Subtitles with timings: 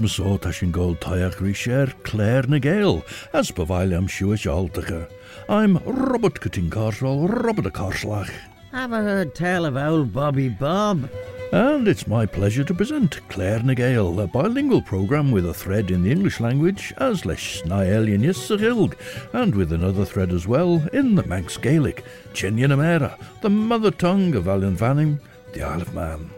[0.00, 3.02] As masóta sin ggóil taach rí sér Claare ny Gael,
[3.34, 5.10] as behaile am siúis altacha.
[5.46, 8.32] I'm Robert Corteen Carswell, Robert a Carslach.
[8.72, 11.10] Have I heard tell of old Bobby Bob?
[11.52, 15.90] And it's my pleasure to present Claare ny Gael, a bilingual programme with a thread
[15.90, 18.94] in the English language as leis Naelian Yissarilg,
[19.34, 24.34] and with another thread as well in the Manx Gaelic, Chinyan Amera, the mother tongue
[24.34, 25.20] of Ellan Vannin,
[25.52, 26.30] the Isle of Man.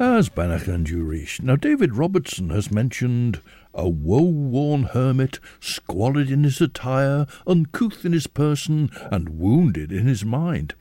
[0.00, 1.42] As Banach and Jurish.
[1.42, 3.40] Now, David Robertson has mentioned
[3.74, 10.24] a woe-worn hermit, squalid in his attire, uncouth in his person, and wounded in his
[10.24, 10.76] mind.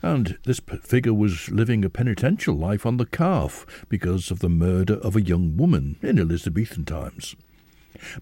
[0.00, 4.94] And this figure was living a penitential life on the calf because of the murder
[4.94, 7.34] of a young woman in Elizabethan times.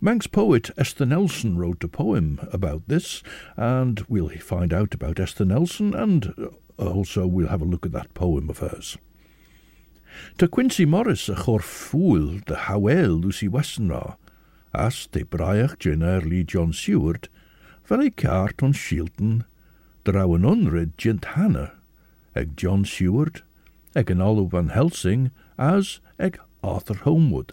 [0.01, 3.23] Manx poet Esther Nelson wrote a poem about this,
[3.59, 6.49] and we'll find out about Esther Nelson, and uh,
[6.83, 8.97] also we'll have a look at that poem of hers.
[10.37, 14.17] Ta Quincy Morris a chor ffwl dy hawel Lucy Westenra,
[14.73, 17.29] as te braiach Jenner Lee John Seward,
[17.85, 19.45] fel ei cart o'n Shilton,
[20.07, 21.73] draw yn unryd gent Hannah,
[22.35, 23.43] ag John Seward,
[23.95, 27.53] ag yn olw van Helsing, as ag Arthur Homewood.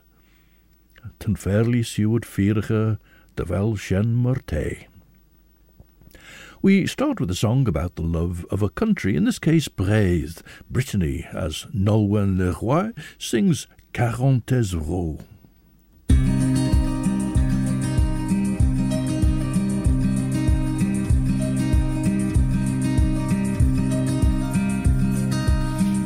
[1.19, 2.99] Tyn ferli Seward ffyrcha,
[3.35, 4.87] dy fel sien mor tei.
[6.67, 10.41] We start with a song about the love of a country, in this case Breizh,
[10.69, 15.17] Brittany, as Nolwenn Leroy sings Karantez Vro.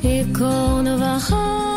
[0.04, 1.71] Ik kon er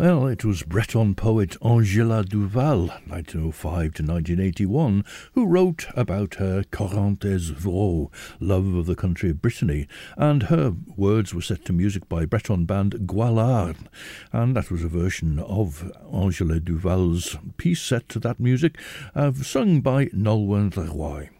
[0.00, 8.08] it was Breton poet Anjela Duval, 1905 to 1981, who wrote about her Karantez Vro,
[8.38, 12.64] love of the country of Brittany, and her words were set to music by Breton
[12.64, 13.88] band Gwalarn,
[14.30, 18.78] and that was a version of Anjela Duval's piece set to that music,
[19.16, 21.30] uh, sung by Nolwenn Leroy.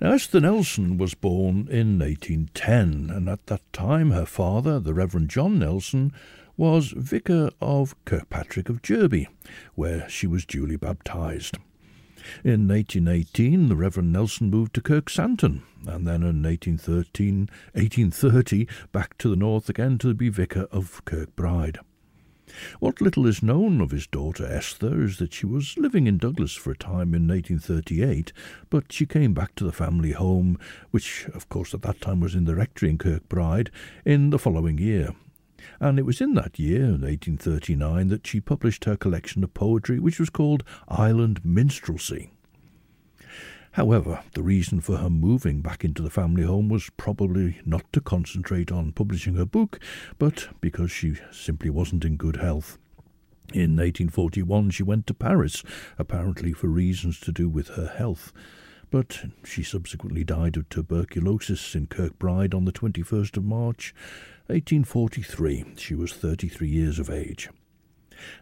[0.00, 5.28] Now, Esther Nelson was born in 1810, and at that time her father, the Reverend
[5.28, 6.10] John Nelson,
[6.56, 9.26] was vicar of Kirkpatrick of Jurby,
[9.74, 11.58] where she was duly baptised.
[12.42, 19.28] In 1818, the Reverend Nelson moved to Kirksanton, and then in 1813, 1830 back to
[19.28, 21.78] the north again to be vicar of Kirkbride.
[22.78, 26.54] What little is known of his daughter Esther is that she was living in Douglas
[26.54, 28.32] for a time in 1838,
[28.70, 30.58] but she came back to the family home,
[30.92, 33.70] which, of course, at that time was in the rectory in Kirkbride,
[34.04, 35.14] in the following year
[35.80, 40.20] and it was in that year, 1839, that she published her collection of poetry, which
[40.20, 42.30] was called Island Minstrelsy.
[43.72, 48.00] However, the reason for her moving back into the family home was probably not to
[48.00, 49.80] concentrate on publishing her book,
[50.16, 52.78] but because she simply wasn't in good health.
[53.52, 55.64] In 1841, she went to Paris,
[55.98, 58.32] apparently for reasons to do with her health,
[58.90, 63.92] but she subsequently died of tuberculosis in Kirkbride on the 21st of March,
[64.48, 65.64] 1843.
[65.78, 67.48] She was 33 years of age.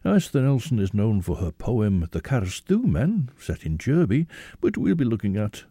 [0.04, 4.26] Esther Nelson is known for her poem The Carstoo Men, set in Jurby,
[4.60, 5.62] but we'll be looking at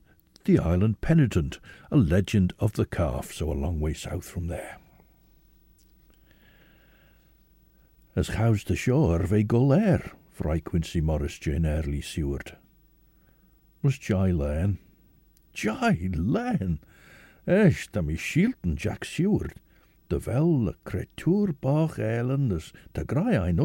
[0.45, 1.59] The Island Penitent,
[1.91, 4.77] a legend of the calf, so a long way south from there.
[8.15, 12.55] As chaws the shore fe goler, Fry Quincey Morris Jane Early Seward.
[13.83, 14.79] Was Jai Lane?
[15.53, 16.79] Jai Lane?
[17.45, 19.55] Esh, da mi Shilton Jack Seward
[20.11, 23.59] de vel le cretuur bach eilanders te grai ein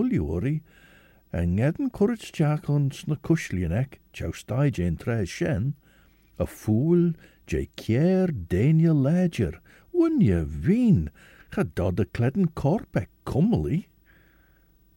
[1.31, 5.75] en ngedden currits jack ons na kushlienek, jou stai jane tre shen,
[6.39, 7.13] a fool,
[7.51, 9.61] je kier Daniel Ledger,
[9.93, 11.11] wun je veen,
[11.51, 13.87] ga dod de kledden korpek kummeli.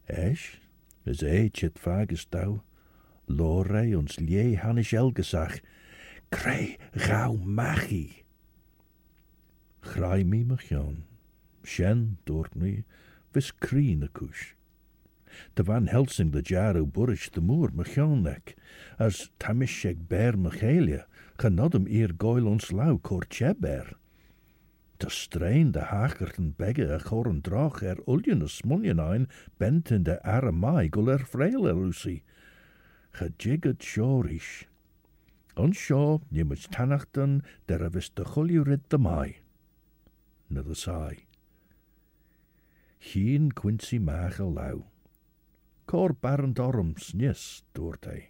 [0.05, 0.61] Esch,
[1.03, 2.61] is eich het vages dau,
[3.25, 5.59] lore ons lie hanisch elgesach,
[6.29, 7.35] krei gauw.
[9.81, 10.69] Grai mi mach
[11.63, 12.83] Shen dortni,
[13.31, 14.53] vis kreen kush.
[15.53, 18.55] De van Helsing de jaro burish de moer mechilnek,
[18.97, 21.05] as tamishek ber mechelia,
[21.37, 23.95] genodem eer goil ons lau kor cheber.
[24.99, 30.89] De strain de hakerten begge a choren drach er uljen smuljen bent in de aramai
[30.89, 32.21] gul er freile lucy.
[33.11, 34.67] Gejigged shorish.
[35.55, 39.39] Ons shaw, je moet tanachten, der a vis de chuljurid de mai.
[40.49, 41.28] Another sigh.
[43.13, 44.83] Hien Quincey Mach lau.
[45.87, 48.27] Cor Barent Orms, yes, Dorte.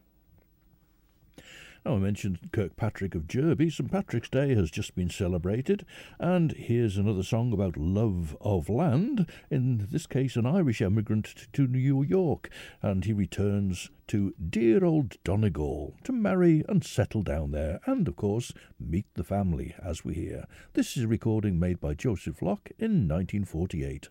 [1.86, 3.70] Now, I mentioned Kirkpatrick of Jurby.
[3.70, 3.92] St.
[3.92, 5.86] Patrick's Day has just been celebrated,
[6.18, 9.30] and here's another song about love of land.
[9.50, 12.50] In this case, an Irish emigrant to New York,
[12.82, 18.16] and he returns to dear old Donegal to marry and settle down there, and of
[18.16, 20.46] course, meet the family, as we hear.
[20.72, 24.08] This is a recording made by Josef Locke in 1948.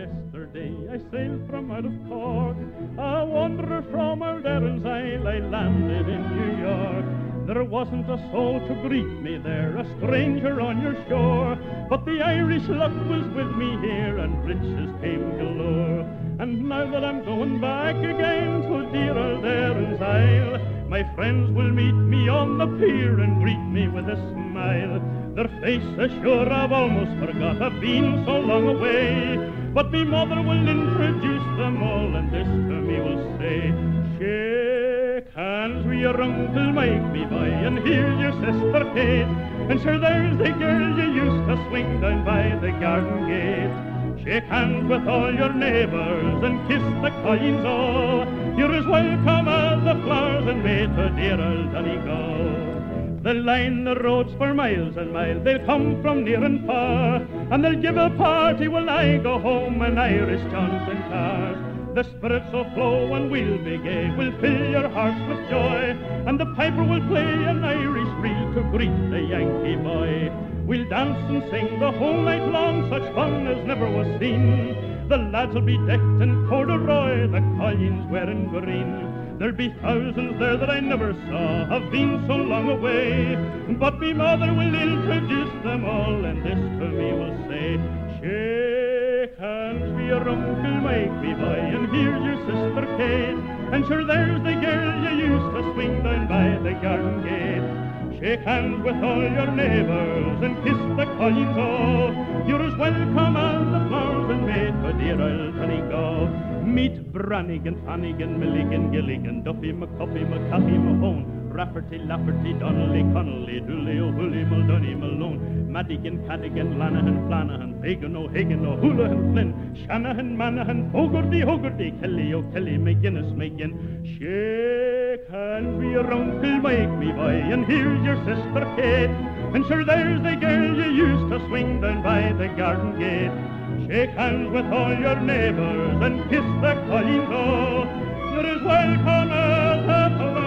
[0.00, 2.56] Yesterday I sailed from out of Cork,
[2.96, 5.28] a wanderer from Erin's Isle.
[5.28, 7.04] I landed in New York.
[7.46, 11.58] There wasn't a soul to greet me there, a stranger on your shore.
[11.90, 16.06] But the Irish luck was with me here, and riches came galore.
[16.38, 21.92] And now that I'm going back again to dear Erin's Isle, my friends will meet
[21.92, 25.00] me on the pier and greet me with a smile.
[25.34, 29.59] Their faces sure I've almost forgot, I've been so long away.
[29.72, 33.72] But me mother will introduce them all, and this to me will say,
[34.18, 39.30] Shake hands with your uncle Mike, me boy, and here's your sister Kate.
[39.70, 44.24] And sure there's the girl you used to swing down by the garden gate.
[44.24, 48.26] Shake hands with all your neighbours and kiss the colleens all.
[48.58, 52.79] You're as welcome as the flowers and may to dear old Donegal.
[53.22, 57.16] They'll line the roads for miles and miles, they'll come from near and far,
[57.50, 61.58] and they'll give a party when I go home in Irish jaunting cars.
[61.94, 66.40] The spirits will flow and we'll be gay, we'll fill your hearts with joy, and
[66.40, 70.32] the piper will play an Irish reel to greet the Yankee boy.
[70.64, 75.08] We'll dance and sing the whole night long, such fun as never was seen.
[75.10, 79.09] The lads will be decked in corduroy, the colleens wearing green.
[79.40, 83.36] There'll be thousands there that I never saw, have been so long away.
[83.80, 87.80] But me mother will introduce them all, and this to me will say,
[88.20, 93.40] Shake hands with your uncle Mike, me boy, and here's your sister Kate.
[93.72, 98.20] And sure there's the girl you used to swing down by the garden gate.
[98.20, 102.12] Shake hands with all your neighbours and kiss the colleens all.
[102.46, 106.49] You're as welcome as the flowers and made for dear old go.
[106.70, 111.40] Meet Brannigan, Flanagan, Milligan, Gilligan, Duffy, McCuffy, McCaffy, Mahone.
[111.50, 119.32] Rafferty, Lafferty, Donnelly, Connolly, Dooley, O'Hooley, Muldooney, Malone, Madigan, Cadigan, Lanahan, Flanahan, Fagan, O'Hagan, O'Houlihan,
[119.32, 123.72] Flynn, Shanahan, Manahan, Fogarty, Hogarty, Kelly, O'Kelly, McGinnis, McGinn.
[124.16, 129.10] Shake hands with your uncle Mike, me boy, and here's your sister Kate.
[129.52, 133.59] And sure there's the girl you used to swing down by the garden gate.
[133.90, 137.86] Shake hands with all your neighbours and kiss the all.
[138.32, 140.39] You're as welcome as a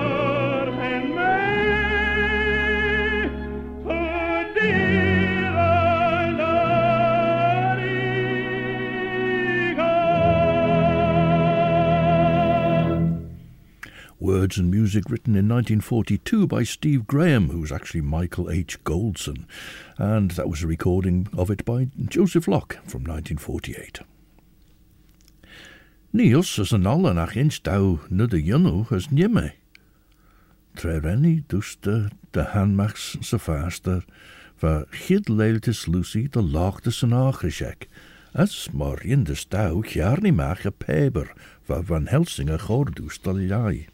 [14.43, 18.83] Words and music written in 1942 by Steve Graham, who's actually Michael H.
[18.83, 19.45] Goldsen,
[19.97, 24.01] and that was a recording of it by Josef Locke from 1948.
[26.11, 29.53] Niels is an alle nach eens dau de junno as nimme.
[30.75, 34.03] Trerenni duste de handmachs se faster,
[34.59, 37.87] va gidleiltes Lucy de laagtes en ageshek,
[38.35, 41.33] as mar in de stau kjarni mach a peber,
[41.65, 43.87] va van Helsinge gordus de jai.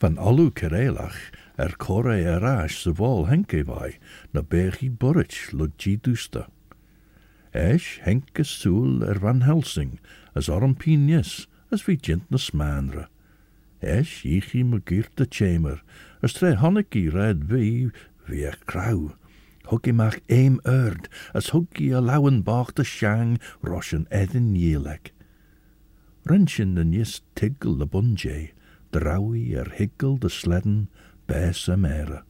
[0.00, 2.24] van alú kerelach er choré
[2.68, 3.98] ze val henke henkehhaid
[4.32, 5.68] na béchi borit le
[6.02, 6.48] Dusta
[7.54, 10.00] Éis henke sul er van Helsing
[10.34, 13.06] as orm píes as vi dint na smánra.
[13.80, 14.40] Ichi
[15.14, 15.80] de
[16.22, 17.90] as tre honnaí red vi
[18.26, 19.14] vi a krau.
[19.92, 25.12] mach eim urd as thugií a lehan bach de shang, ros an yelek.
[26.26, 26.74] níleg.
[26.74, 27.86] the le
[28.94, 30.90] draui er hikkel de sledden
[31.26, 32.22] bijs en mere.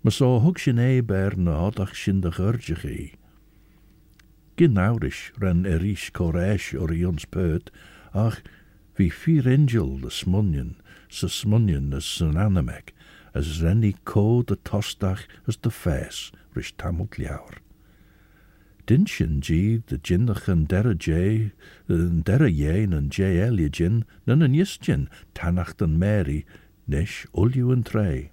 [0.00, 1.70] Maar zo hoekje nee bij na
[2.06, 3.12] in de geurtje gee.
[4.54, 7.26] Genauwdisch ren erisch, koreis orions
[8.12, 8.42] ach,
[8.94, 10.76] wie vier engel de smunjen,
[11.08, 12.00] se smunjen de
[12.34, 12.92] anamek,
[13.32, 17.16] as rennie ko de tostach as de fes, rish tamut.
[18.86, 21.52] Dinshin g de jinnach an dera j,
[21.88, 26.44] an dera yen an j eliagin, nan an yisjin, tanacht an Mary,
[26.86, 28.30] nish ulju an trey.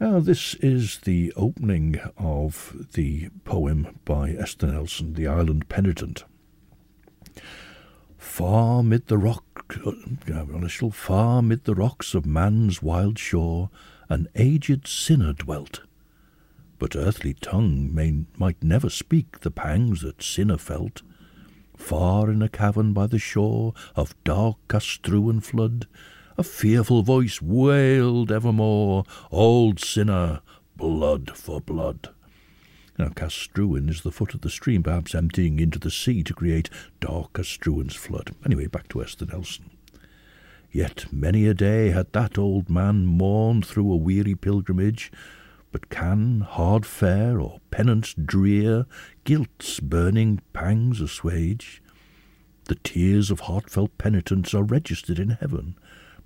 [0.00, 6.24] Now, this is the opening of the poem by Esther Nelson, The Island Penitent.
[8.18, 13.70] Far mid the rock, uh, far mid the rocks of man's wild shore,
[14.08, 15.82] an aged sinner dwelt.
[16.82, 21.02] But earthly tongue may, might never speak the pangs that sinner felt.
[21.76, 25.86] Far in a cavern by the shore of dark Castruan flood,
[26.36, 30.40] a fearful voice wailed evermore, Old sinner,
[30.74, 32.08] blood for blood.
[32.98, 36.68] Now, Castruan is the foot of the stream, perhaps emptying into the sea to create
[36.98, 38.34] dark Castruan's flood.
[38.44, 39.70] Anyway, back to Esther Nelson.
[40.72, 45.12] Yet many a day had that old man mourned through a weary pilgrimage,
[45.72, 48.86] but can hard fare or penance drear
[49.24, 51.82] guilt's burning pangs assuage?
[52.64, 55.76] The tears of heartfelt penitence are registered in heaven,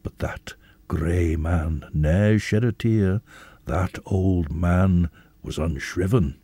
[0.03, 0.55] but that
[0.89, 3.23] grey man ne'er shed a tear,
[3.65, 5.09] that old man
[5.43, 6.35] was unshriven.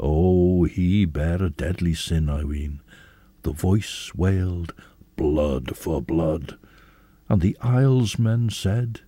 [0.00, 2.80] Oh, he bare a deadly sin, I ween.
[3.42, 4.74] The voice wailed,
[5.16, 6.58] Blood for blood.
[7.28, 9.02] And the Islesmen said,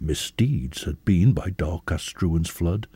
[0.00, 2.86] Misdeeds had been by dark Castruan's flood.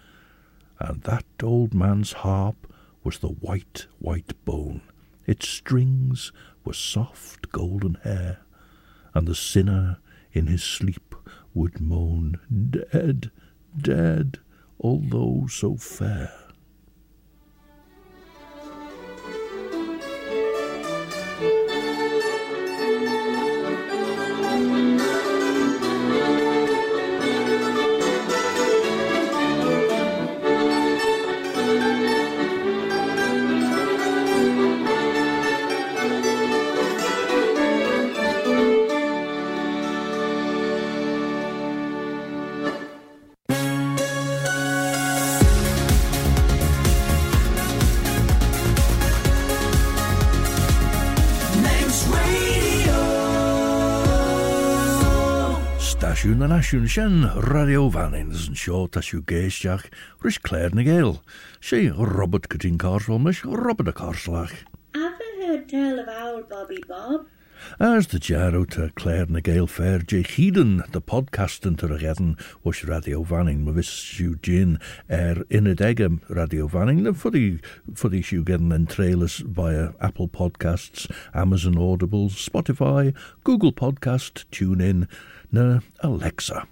[0.78, 4.82] And that old man's harp was the white, white bone.
[5.26, 6.32] Its strings
[6.64, 8.40] were soft golden hair.
[9.14, 9.98] And the sinner
[10.32, 11.14] in his sleep
[11.54, 12.38] would moan,
[12.70, 13.30] Dead,
[13.76, 14.38] dead,
[14.78, 16.49] although so fair.
[56.70, 59.88] Stasiwn yn asiwn sian radio fanins yn sio tasiw geisdiach
[60.22, 61.16] rys Claare ny Gael.
[61.58, 62.46] Si Robert
[62.78, 63.98] Cars fel mis Robert.
[63.98, 67.26] I've heard tell of old Bobby Bob.
[67.80, 70.22] As the jaro to Claare ny Gael fair J.
[70.22, 74.78] Heeden, the podcast tyr ydyn was radio fanning my vis siw gin
[75.10, 80.28] er in a degam radio fanning the for the siw getting and trailers via Apple
[80.28, 83.12] Podcasts, Amazon Audibles, Spotify,
[83.42, 85.08] Google Podcast, TuneIn,
[85.52, 86.66] na Alexa.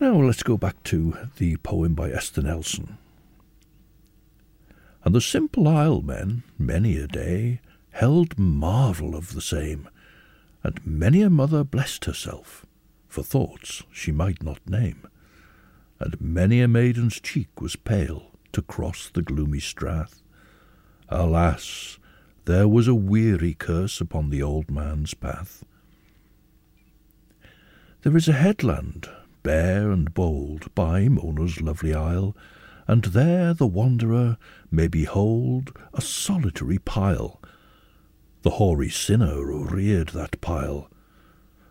[0.00, 2.98] Now let's go back to the poem by Esther Nelson.
[5.04, 7.60] And the simple Isle men, many a day,
[7.92, 9.88] held marvel of the same,
[10.62, 12.64] and many a mother blessed herself
[13.08, 15.06] for thoughts she might not name,
[15.98, 20.22] and many a maiden's cheek was pale to cross the gloomy strath.
[21.08, 21.98] Alas,
[22.44, 25.64] there was a weary curse upon the old man's path.
[28.02, 29.08] There is a headland,
[29.44, 32.36] bare and bold, by Mona's lovely isle,
[32.88, 34.38] and there the wanderer
[34.72, 37.40] may behold a solitary pile.
[38.42, 40.90] The hoary sinner reared that pile,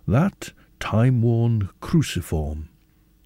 [0.08, 2.70] that time-worn cruciform,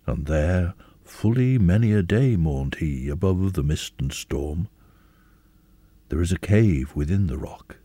[0.08, 4.68] and there fully many a day mourned he above the mist and storm.
[6.10, 7.78] There is a cave within the rock,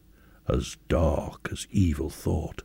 [0.48, 2.62] as dark as evil thought,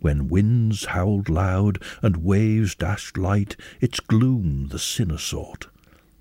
[0.00, 5.68] when winds howled loud and waves dashed light, its gloom the sinner sought,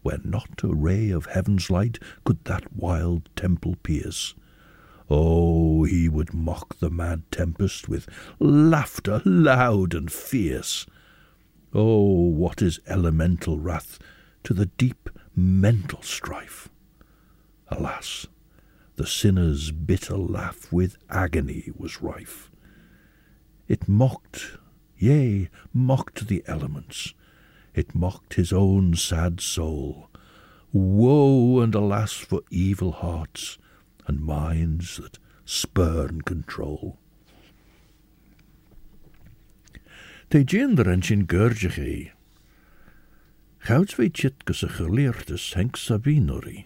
[0.02, 4.34] where not a ray of heaven's light could that wild temple pierce.
[5.10, 10.86] Oh, he would mock the mad tempest with laughter loud and fierce.
[11.74, 13.98] Oh, what is elemental wrath
[14.44, 16.70] to the deep mental strife?
[17.70, 18.28] Alas,
[18.98, 22.49] the sinner's bitter laugh with agony was rife.
[23.70, 24.58] It mocked,
[24.98, 27.14] yea, mocked the elements.
[27.76, 30.10] It mocked his own sad soul.
[30.74, 33.60] Woe and alas for evil hearts
[34.08, 36.98] and minds that spurn control.
[40.32, 42.12] Te gin der en sin gurge chi.
[43.68, 46.66] Gouds vi chit gus a geleertes Henk Sabinori.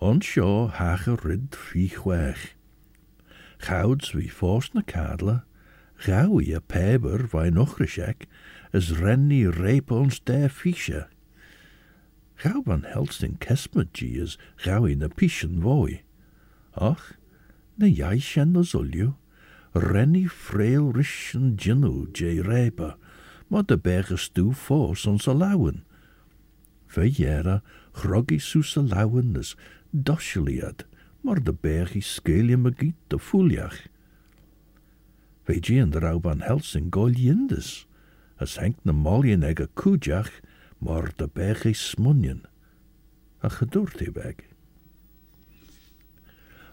[0.00, 2.54] On sio hach a rid fi chwech.
[3.58, 4.82] Gouds vi fos na
[6.04, 8.28] Gawi a peber vai nochrisek,
[8.72, 11.08] as renni repons der fische.
[12.36, 16.02] Gauw van Helsting kesmetji as gawi na pischen voi.
[16.76, 17.18] Ach,
[17.76, 19.16] na jai shen na zulju,
[19.74, 22.96] renni frail rischen ginu je repa,
[23.48, 25.82] maar de bergen stu fors ons alauwen.
[26.86, 29.56] Vejera groggy sus alauwen as
[29.90, 30.86] dosheliad,
[31.20, 33.88] maar de bergi skeelje magiet de fuljach.
[35.48, 37.86] Vejian de rauw van Helsing goljindes,
[38.36, 38.92] as henk na
[39.60, 40.40] a kujach,
[40.78, 42.42] maar de bergi smunjen.
[43.40, 44.34] A gedurti weg.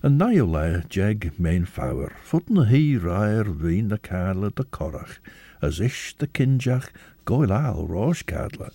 [0.01, 5.21] Een naiola jeg mijn fouwer, fot na hi rair wien de kadle de korach,
[5.61, 6.91] as ish de kinjach
[7.23, 8.73] goil al roos kadle,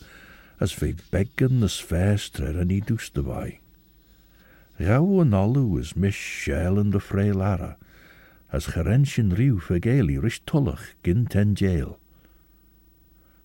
[0.58, 0.74] as
[1.62, 3.60] as faster en i dus de vai.
[4.76, 7.76] Rauw en allu is mis shelen de freilara,
[8.52, 11.98] as gerenshin riw vergeli rish tullach gin ten jail.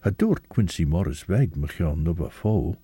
[0.01, 2.77] Ha doort Quincey Morris weg mechon nubba fo.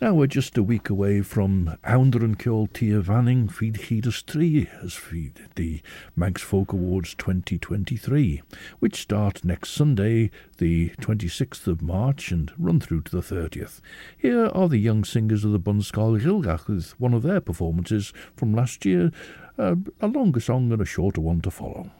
[0.00, 4.68] Now we're just a week away from Ounder and Kjol Tia Vanning feed Heedus 3
[4.80, 5.80] as feed the
[6.14, 8.42] Manx Folk Awards 2023,
[8.78, 13.80] which start next Sunday, the 26th of March, and run through to the 30th.
[14.16, 18.54] Here are the young singers of the Bunscoill Ghaelgagh with one of their performances from
[18.54, 19.10] last year,
[19.58, 21.90] a longer song and a shorter one to follow.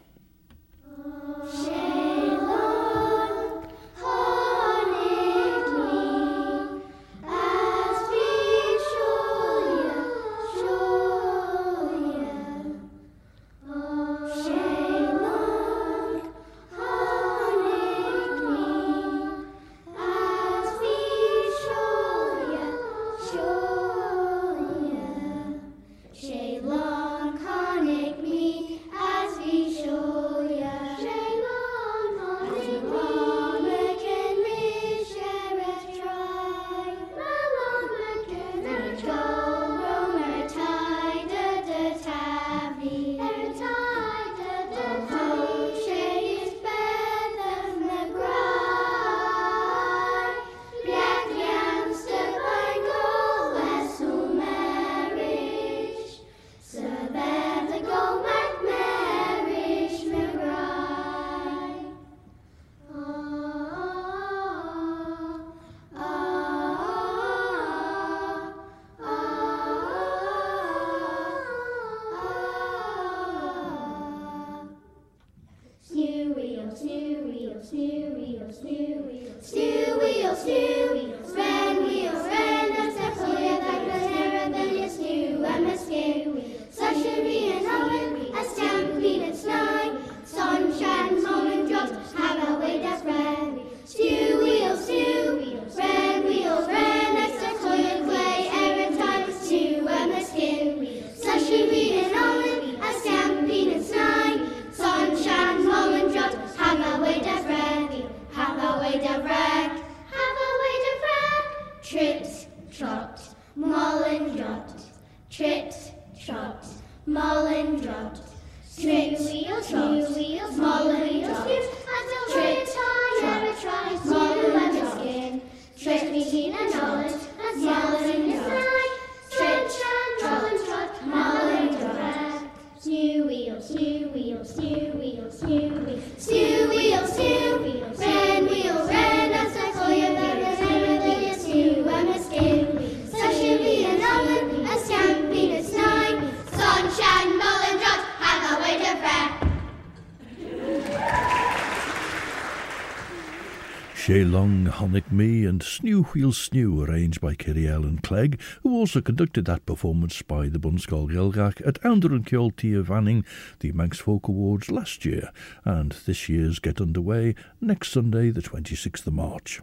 [154.39, 159.67] Lhong, Honnick Mee, and Sneeu Wheeyl Sneeu, arranged by Kirree-Aalin Clague, who also conducted that
[159.67, 163.25] performance by the Bunscoill Ghaelgagh at Ounder and Kjol Tia Vanning,
[163.59, 165.33] the Manx Folk Awards last year,
[165.65, 169.61] and this year's get underway next Sunday, the 26th of March.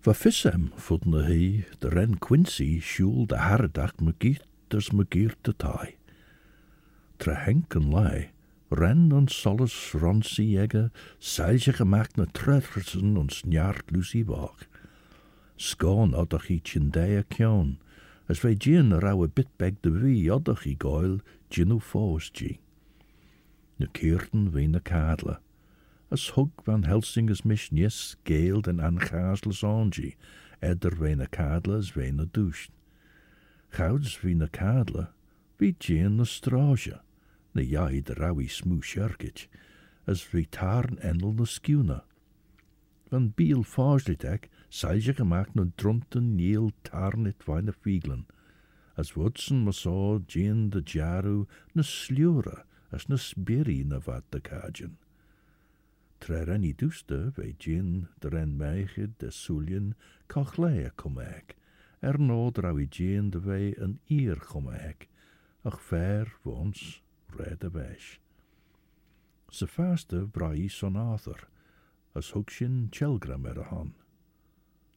[0.00, 1.26] For fissem fod na
[1.80, 3.92] the ren Quincey siúl de haradach
[4.72, 5.96] as magir de tai.
[7.18, 8.30] Tra henk en lai,
[8.74, 14.66] ren on solus ronsi egge, seilje gemaakt na treffersen ons njart lucy bach.
[15.56, 17.76] Skån oddach i chindea kion,
[18.28, 22.58] as ve gin a rauwe bitbeg de vi oddach i goil ginu fos gi.
[23.78, 25.38] Na keerten we na kadle,
[26.10, 30.14] as hug van Helsingers mis nies skeeld en anchasles ongi,
[30.62, 32.70] edder we na kadle as we na doucht.
[33.70, 35.08] Gouds wie na kadle,
[35.58, 37.00] wie gin na straja,
[37.54, 39.46] na jai de rawi smoe sjerkit,
[40.06, 42.02] as wie tarn endel na skuna.
[43.10, 48.26] Van biel faaslitek, seilje gemaakt na drunten niel tarnit weine fieglen,
[48.96, 54.40] as wotsen ma saw gin de jaru na slura, as na spiri na wat de
[54.40, 54.96] kajen.
[56.18, 59.94] Tre renni duste ve gin de ren meigid de suljen
[60.26, 61.54] kochlea komeg,
[62.02, 65.06] er nod rau i gin de ve een ier komeg,
[65.64, 67.03] ach ver wons
[67.36, 68.18] red a weis.
[69.50, 71.48] Se faste brai son Arthur,
[72.14, 73.66] as hug sin chelgram er.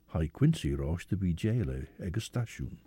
[0.08, 2.78] Hai Quincey rosh to be jaile a stasiwn.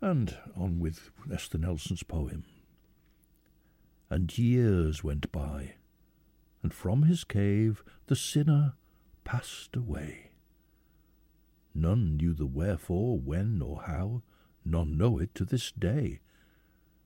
[0.00, 2.44] And on with Esther Nelson's poem.
[4.10, 5.74] And years went by,
[6.62, 8.74] and from his cave the sinner
[9.24, 10.30] passed away.
[11.74, 14.22] None knew the wherefore, when, or how,
[14.64, 16.20] none know it to this day.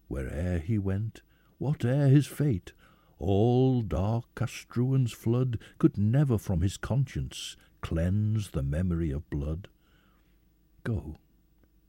[0.09, 1.23] Where'er he went,
[1.59, 2.73] whate'er his fate,
[3.19, 9.69] all dark Castruan's flood could never from his conscience cleanse the memory of blood.
[10.85, 11.17] Go,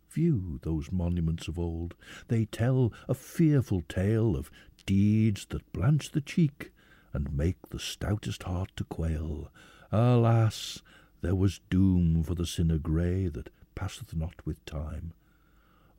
[0.09, 1.95] view those monuments of old.
[2.27, 4.51] They tell a fearful tale of
[4.85, 6.71] deeds that blanch the cheek
[7.13, 9.51] and make the stoutest heart to quail.
[9.91, 10.81] Alas,
[11.21, 15.13] there was doom for the sinner grey that passeth not with time.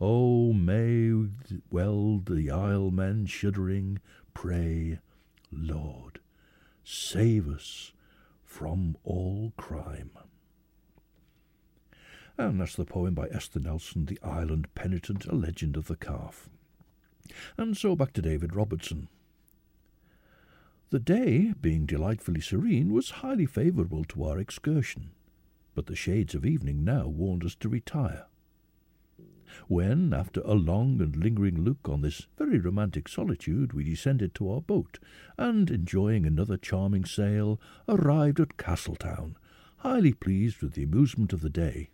[0.00, 1.28] Oh, may
[1.70, 3.98] well the isle men shuddering
[4.32, 4.98] pray,
[5.52, 6.20] Lord,
[6.82, 7.92] save us
[8.42, 10.12] from all crime.
[12.38, 16.48] And that's the poem by Esther Nelson, The Island Penitent, a legend of the calf.
[17.58, 19.08] And so back to David Robertson.
[20.88, 25.10] The day, being delightfully serene, was highly favourable to our excursion,
[25.74, 28.24] but the shades of evening now warned us to retire.
[29.68, 34.50] When, after a long and lingering look on this very romantic solitude, we descended to
[34.50, 34.98] our boat,
[35.36, 39.36] and, enjoying another charming sail, arrived at Castletown,
[39.78, 41.90] highly pleased with the amusement of the day.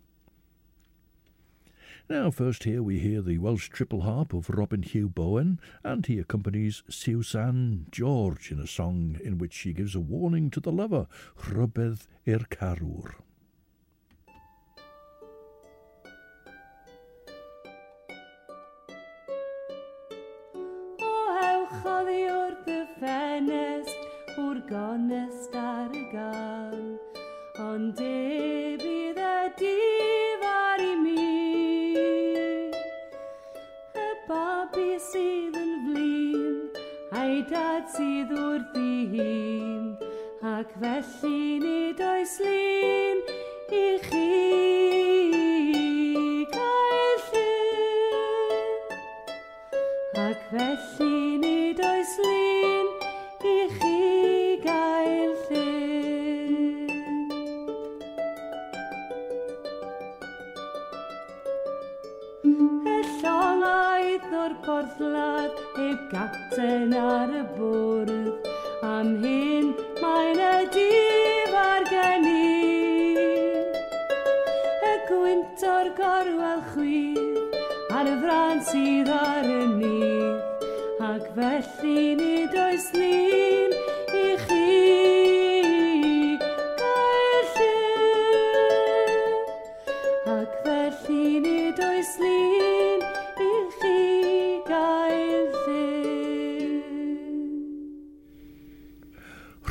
[2.09, 6.19] Now, first here we hear the Welsh triple harp of Robin Huw Bowen, and he
[6.19, 11.07] accompanies Siwsann George in a song in which she gives a warning to the lover,
[11.37, 13.15] Rhybudd i'r carwr.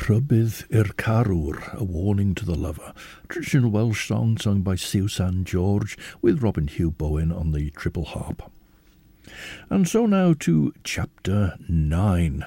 [0.07, 2.93] Rhybudd i'r carwr, a warning to the lover.
[3.27, 8.49] Traditional Welsh song sung by Siwsann George with Robin Huw Bowen on the triple harp.
[9.69, 12.45] And so now to chapter 9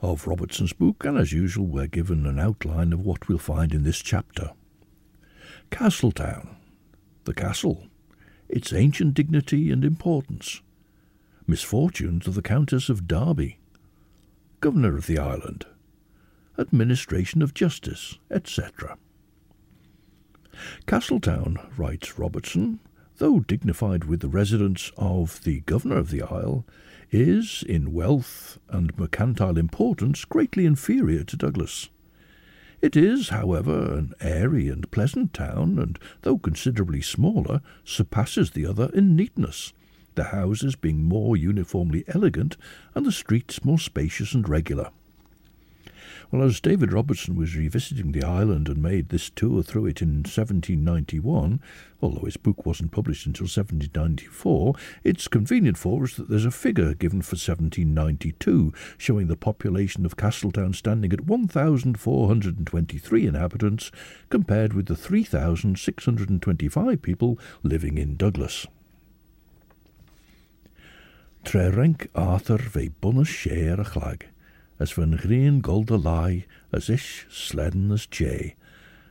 [0.00, 3.82] of Robertson's book, and as usual, we're given an outline of what we'll find in
[3.82, 4.52] this chapter.
[5.72, 6.54] Castletown,
[7.24, 7.88] the castle,
[8.48, 10.62] its ancient dignity and importance,
[11.44, 13.58] misfortunes of the Countess of Derby,
[14.60, 15.66] Governor of the island,
[16.60, 18.96] administration of justice, etc.
[20.86, 22.80] Castletown, writes Robertson,
[23.16, 26.66] though dignified with the residence of the governor of the isle,
[27.10, 31.88] is, in wealth and mercantile importance, greatly inferior to Douglas.
[32.82, 38.90] It is, however, an airy and pleasant town, and though considerably smaller, surpasses the other
[38.94, 39.72] in neatness,
[40.14, 42.56] the houses being more uniformly elegant
[42.94, 44.90] and the streets more spacious and regular.
[46.30, 50.18] Well, as David Robertson was revisiting the island and made this tour through it in
[50.18, 51.60] 1791,
[52.00, 56.94] although his book wasn't published until 1794, it's convenient for us that there's a figure
[56.94, 63.90] given for 1792 showing the population of Castletown standing at 1,423 inhabitants
[64.28, 68.66] compared with the 3,625 people living in Douglas.
[71.44, 74.24] Trerenk Arthur ve bunne share a chlag,
[74.80, 78.54] as van green golde lai, as ish sledden as jay,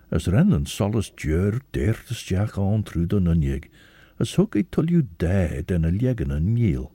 [0.09, 3.69] as rennen solas djur deertes jack on through the nunjig,
[4.19, 6.91] as hook I tull you dead en a liegen a niel.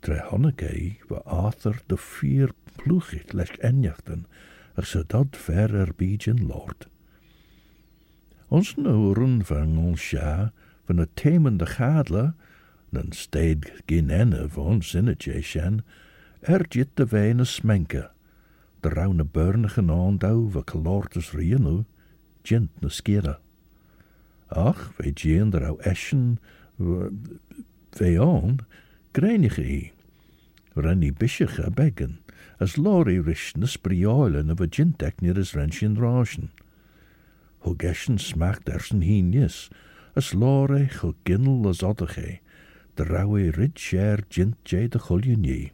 [0.00, 4.24] Tre honneke wa Arthur de vier ploegit lech enjachten,
[4.74, 6.88] as ze dat ver erbijin lord.
[8.48, 10.52] Ons noren van ons ja,
[10.88, 12.32] van a temende gadle,
[12.90, 15.82] dan steed gin enne van zinnetje sjen,
[16.40, 18.10] er gitt de weine smenke.
[18.80, 21.84] De raune beurnige aandouw we kloortes rienu,
[22.42, 23.38] gint ne skere.
[24.48, 26.38] Ach, we gien de rau eschen,
[26.76, 28.58] we on,
[29.12, 29.92] grenige i.
[30.78, 32.18] reni bischige beggen,
[32.58, 36.50] as lori richten sprioilen of a gintek neer is renschen raschen.
[37.58, 39.02] Hogeschen eschen smaak dersen
[40.14, 42.38] as lori hug ginnel as odige,
[42.94, 45.72] de rauwe ridshare gint jay de chulje.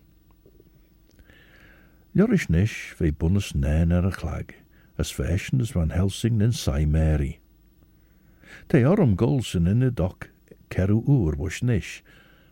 [2.16, 4.54] Jorish nish ve bunnes nain er a chlag,
[4.96, 7.40] as fashion as van Helsing in Sai Mary.
[8.68, 10.30] Te orm golsen in a dock,
[10.70, 12.04] keru oer was nish,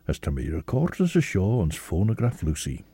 [0.08, 2.84] as to me record as a show ons phonograph Lucy.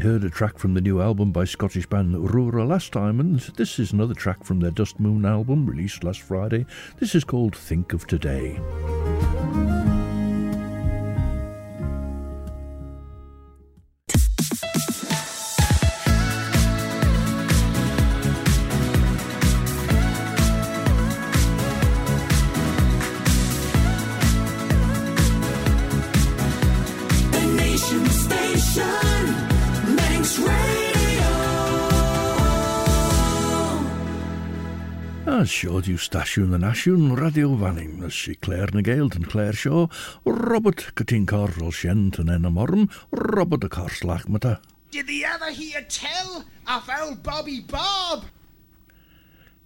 [0.00, 3.38] We heard a track from the new album by Scottish band Rura last time, and
[3.38, 6.64] this is another track from their Dust Moon album released last Friday.
[6.98, 8.58] This is called Think of Today.
[35.60, 39.58] As siod yw stasiwn yn asiwn radio fanning, as si Claare ny Gael yn Claire
[39.60, 39.82] Shaw,
[40.24, 44.54] Robert gytyn cor ol sient yn en amorm, Robert y cor slach mata.
[44.88, 48.24] Did the other hear tell of old Bobby Bob?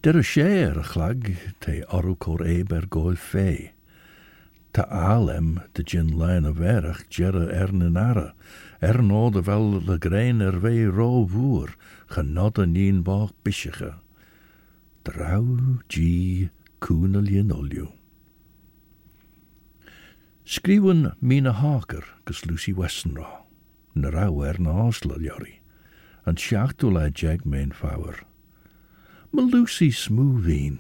[0.03, 1.31] Der y sér y chlag
[1.63, 3.71] te orw cor eber goel fe.
[4.75, 8.33] Ta alem dy gyn lain y ferach gera ern yn ara,
[8.83, 11.79] er nod y fel y grein er fe ro fŵr,
[12.11, 14.01] chynod yn un bach bisicha.
[15.05, 17.89] draugi kúnaljenolju.
[20.67, 22.75] Mina mína hákar is Lucy
[23.95, 25.61] na ráver na áslaljari,
[26.27, 28.25] an sjáttúla jeg mein fáir.
[29.33, 30.79] Ma Lucy smúvín,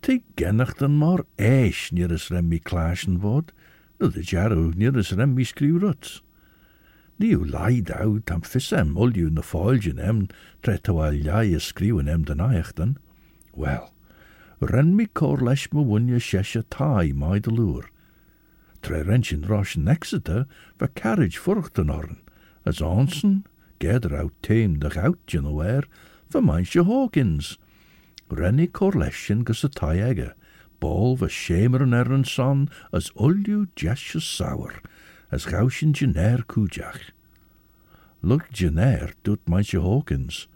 [0.00, 3.52] te gennacht an mar éis nir is remmi klásin vod,
[3.98, 6.22] dat de jarú nir as remmi skrifruts.
[7.18, 10.28] Níu leid out am fissem olju na fáiljin em
[10.62, 11.60] tre tawal jai a
[12.08, 12.98] em den aeachtan,
[13.58, 13.90] Wel,
[14.60, 17.88] ren mi cor leis ma wunya shesha tai mai de lŵr.
[18.82, 20.44] Tre rensyn rosh yn Exeter
[20.78, 22.20] fa carriage fwrcht yn orn,
[22.64, 23.42] as onsen,
[23.82, 25.88] geder out teim dach out jyn o wer,
[26.30, 27.56] fa Maisha Hawkins.
[28.30, 30.28] Renny Corlession gys y tai ege,
[30.78, 34.78] bol fy shamer yn er yn son as uliw jesha sour,
[35.34, 37.10] as gawsyn jyner cwjach.
[38.22, 40.46] Look jyner dwt Maisha Hawkins.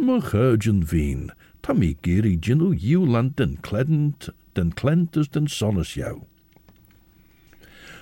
[0.00, 1.28] My chyrgyn fi'n,
[1.70, 6.18] tam i giri jynw Iwland den cledent, den clentus den sonus yaw.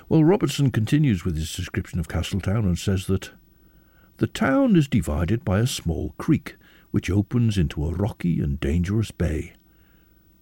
[0.09, 3.33] Well, Robertson continues with his description of Castletown and says that
[4.17, 6.57] the town is divided by a small creek,
[6.93, 9.53] which opens into a rocky and dangerous bay.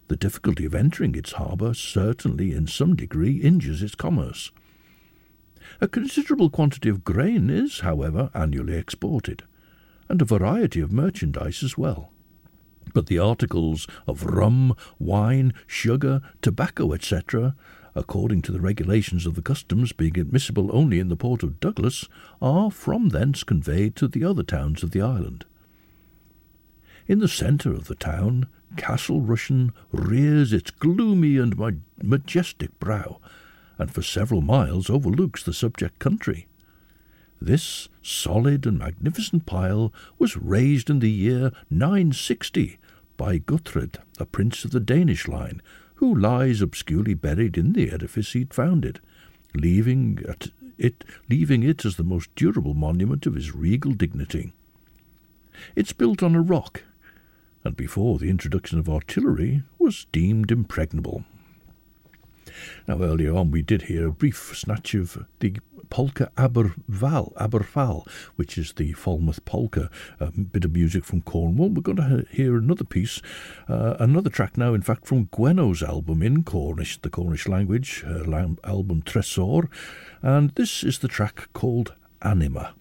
[0.07, 4.53] The difficulty of entering its harbour certainly in some degree injures its commerce.
[5.81, 9.43] A considerable quantity of grain is, however, annually exported,
[10.09, 12.13] and a variety of merchandise as well.
[12.93, 17.55] But the articles of rum, wine, sugar, tobacco, etc.,
[17.95, 22.09] according to the regulations of the customs being admissible only in the port of Douglas,
[22.41, 25.45] are from thence conveyed to the other towns of the island.
[27.07, 33.21] In the centre of the town, Castle Rushen rears its gloomy and majestic brow,
[33.79, 36.47] and for several miles overlooks the subject country.
[37.41, 42.79] This solid and magnificent pile was raised in the year 960
[43.17, 45.61] by Guthred, a prince of the Danish line,
[45.97, 49.01] who lies obscurely buried in the edifice he'd founded,
[49.55, 50.19] leaving
[50.79, 54.53] it, leaving it as the most durable monument of his regal dignity.
[55.75, 56.83] It's built on a rock,
[57.65, 61.25] and before the introduction of artillery was deemed impregnable.
[62.87, 65.57] Now, earlier on, we did hear a brief snatch of the
[65.91, 68.07] polka Aberval, Aberfal,
[68.37, 71.71] which is the Falmouth polka, a bit of music from Cornwall.
[71.71, 73.21] We're going to hear another piece,
[73.69, 78.25] uh, another track now, in fact, from Gwenno's album in Cornish, the Cornish language, her
[78.65, 79.69] album Tresor,
[80.23, 82.75] and this is the track called Anima.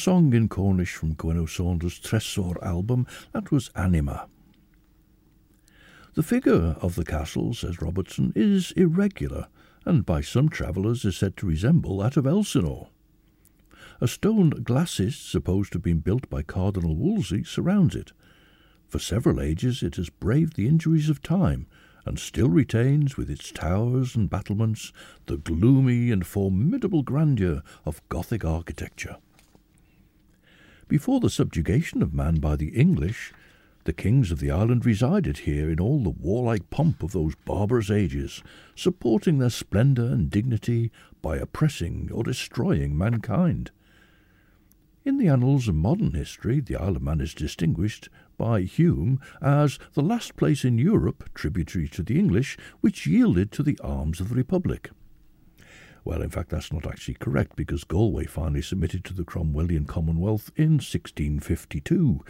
[0.00, 4.28] Song in Cornish from Gwenno Saunders' Tresor album, that was Anima.
[6.14, 9.48] The figure of the castle, says Robertson, is irregular,
[9.84, 12.88] and by some travellers is said to resemble that of Elsinore.
[14.00, 18.12] A stone glacis, supposed to have been built by Cardinal Wolsey, surrounds it.
[18.88, 21.66] For several ages it has braved the injuries of time,
[22.06, 24.94] and still retains, with its towers and battlements,
[25.26, 29.18] the gloomy and formidable grandeur of Gothic architecture.
[30.90, 33.32] Before the subjugation of man by the English,
[33.84, 37.92] the kings of the island resided here in all the warlike pomp of those barbarous
[37.92, 38.42] ages,
[38.74, 40.90] supporting their splendour and dignity
[41.22, 43.70] by oppressing or destroying mankind.
[45.04, 49.78] In the annals of modern history, the Isle of Man is distinguished by Hume as
[49.94, 54.28] the last place in Europe, tributary to the English, which yielded to the arms of
[54.28, 54.90] the Republic.
[56.04, 60.50] Well, in fact, that's not actually correct because Galway finally submitted to the Cromwellian Commonwealth
[60.56, 62.24] in 1652.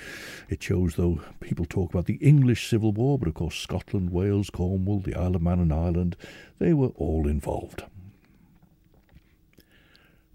[0.48, 4.50] It shows, though people talk about the English Civil War, but of course Scotland, Wales,
[4.50, 6.16] Cornwall, the Isle of Man and Ireland,
[6.58, 7.84] they were all involved.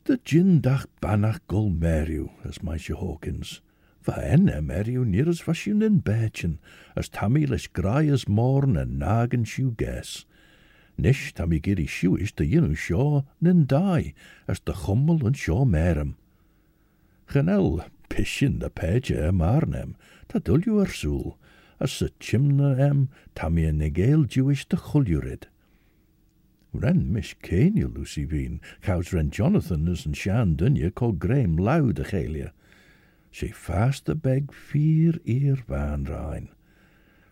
[0.05, 3.61] The Jindach Banach Gol Meriw, as Maisha Hawkins.
[4.03, 6.59] Va enne Meriw nir as fashion Berchen,
[6.95, 10.25] as tammy leis grai as morn and nagan siw ges.
[10.97, 14.13] Nish tammy giri siwish de yinu shaw nin dai,
[14.47, 16.15] as de chummel and shaw merem.
[17.27, 19.95] Chanel, pishin de peje e marnem,
[20.29, 21.37] ta dulju er soel,
[21.79, 25.43] as se chimna em tammy a negel Jewish de chuljurid.
[26.73, 31.99] Ren mish Kenya Lucy Veen, cows ren Jonathan as and Shan Dunya called Graham loud
[31.99, 32.51] a chelia.
[33.31, 36.49] She fast the beg fear ear van rein.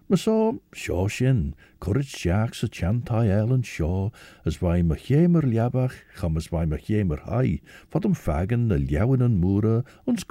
[0.08, 0.62] Maar zo,
[1.08, 4.12] shin, courage korrit a chant high eilen sjo,
[4.46, 9.40] as wai mechemer liabach, come as wai mechemer hai, wat om fagen de ljauwen en
[9.40, 10.24] close ons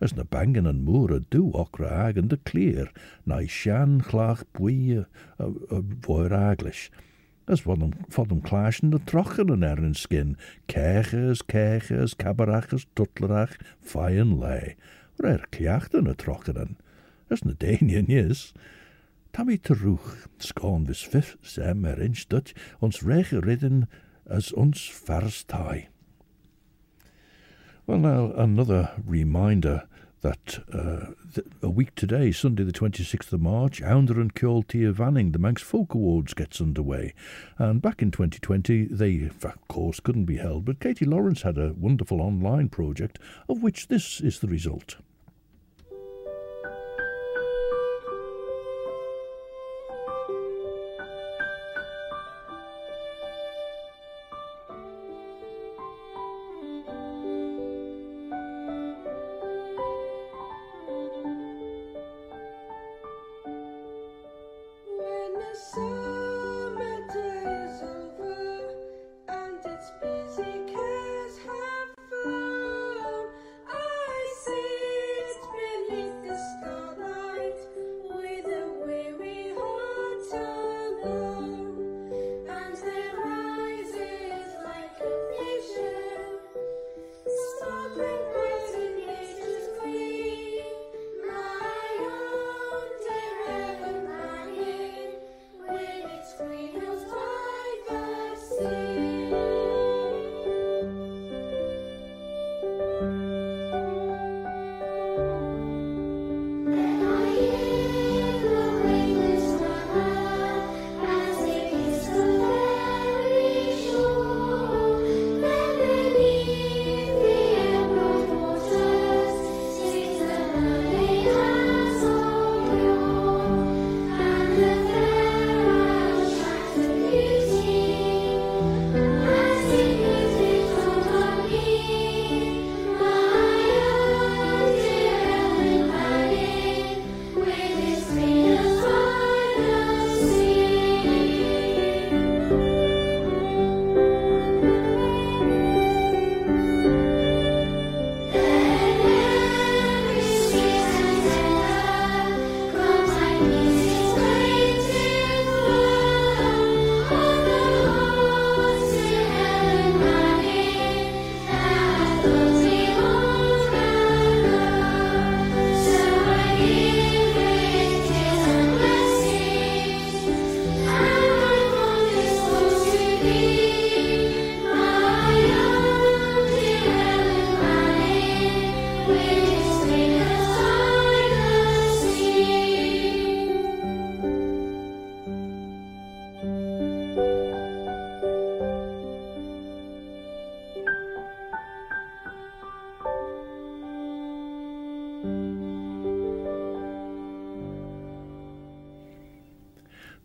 [0.00, 2.90] as na bangen en moeren du okra de clear,
[3.24, 5.04] nai shan clach bwee
[5.38, 6.90] of oor.
[7.44, 10.36] As wat om fad om the de trochen erin skin,
[10.66, 14.76] keges, Kerchers, kabarachas, tutlerach, feien lay,
[15.16, 16.76] waar er kjachten de.
[17.30, 17.52] Trochenen, as na
[18.08, 18.52] is.
[19.32, 20.00] Tammy terug,
[20.38, 22.52] skoon vis vif sem er in stut,
[22.82, 23.86] ons ridden
[24.26, 25.88] as ons vers tai.
[27.86, 29.86] Well, now, another reminder
[30.22, 31.12] that uh,
[31.62, 35.62] a week today, Sunday the 26th of March, Ounder and Kjol Tia Vanning, the Manx
[35.62, 37.14] Folk Awards gets underway.
[37.56, 41.72] And back in 2020, they, of course, couldn't be held, but Katie Lawrence had a
[41.72, 43.18] wonderful online project,
[43.48, 44.96] of which this is the result.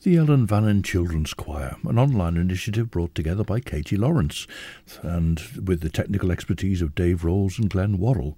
[0.05, 4.45] The Ellan Vannin Children's Choir, an online initiative brought together by Katie Lawrence
[5.01, 8.37] and with the technical expertise of Dave Rolls and Glenn Worrell.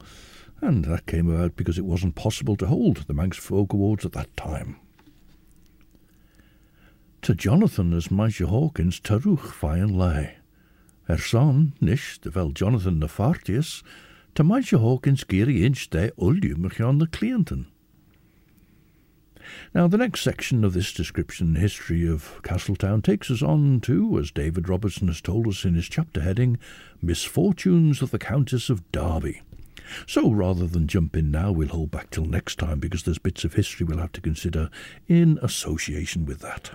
[0.61, 4.13] And that came about because it wasn't possible to hold the Manx Folk Awards at
[4.13, 4.79] that time.
[7.23, 10.37] To Jonathan as Maisha Hawkins Taruch Fayan Lay.
[11.09, 13.83] Er son, nish, de vel Jonathan na Fartius,
[14.35, 16.61] to Maisha Hawkins Geary Inch de Uldium
[16.99, 17.65] the Clienton.
[19.73, 24.31] Now, the next section of this description history of Castletown takes us on to, as
[24.31, 26.57] David Robertson has told us in his chapter heading,
[27.01, 29.41] Misfortunes of the Countess of Derby.
[30.05, 33.43] So rather than jump in now, we'll hold back till next time because there's bits
[33.43, 34.69] of history we'll have to consider
[35.07, 36.71] in association with that.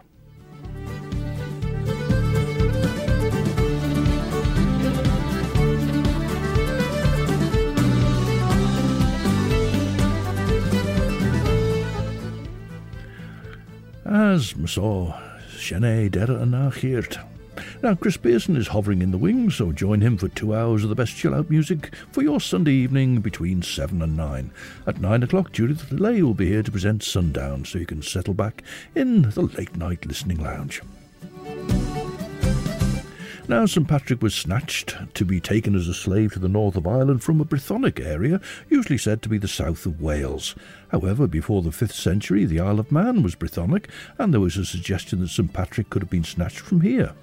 [14.13, 15.19] As saw
[15.57, 17.27] Shene Dera Anachirt.
[17.83, 20.91] Now, Chris Pearson is hovering in the wings, so join him for two hours of
[20.91, 24.51] the best chill out music for your Sunday evening between 7 and 9.
[24.87, 28.35] At 9 o'clock, Judith Delay will be here to present Sundown, so you can settle
[28.35, 28.63] back
[28.95, 30.83] in the late night listening lounge.
[33.49, 36.87] Now, St Patrick was snatched to be taken as a slave to the north of
[36.87, 38.41] Ireland from a Brythonic area,
[38.71, 40.55] usually said to be the south of Wales.
[40.91, 43.87] However, before the 5th century, the Isle of Man was Brythonic,
[44.17, 47.15] and there was a suggestion that St Patrick could have been snatched from here.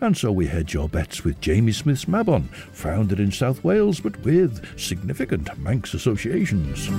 [0.00, 4.22] And so we hedge our bets with Jamie Smith's Mabon, founded in South Wales but
[4.24, 6.90] with significant Manx associations.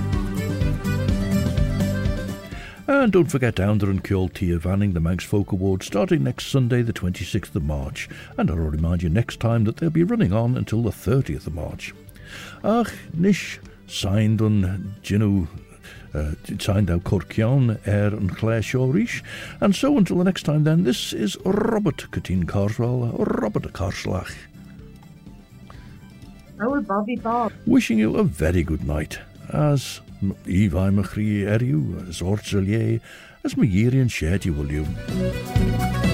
[2.87, 6.81] And don't forget Ounder and Kjol Tia Vanning, the Manx Folk Award, starting next Sunday,
[6.81, 8.09] the 26th of March.
[8.37, 11.53] And I'll remind you next time that they'll be running on until the 30th of
[11.53, 11.93] March.
[12.63, 15.47] Ach, nish, signed on Ginu
[16.13, 19.23] uh, signed out Corcion, Er and Claire Shorish.
[19.59, 24.33] And so until the next time then, this is Robert Corteen Carswell, Robert Carslach.
[26.61, 27.51] Oh, Bobby Bob.
[27.65, 29.19] Wishing you a very good night,
[29.51, 30.01] as
[30.45, 32.99] Eva Magrie Eriu, Zort Zelier,
[33.43, 36.12] as my hierheen Shetty William.